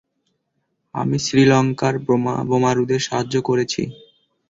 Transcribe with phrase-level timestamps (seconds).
[0.95, 1.95] আমি শ্রীলঙ্কার
[2.49, 3.81] বোমারুদের সাহায্য করেছি।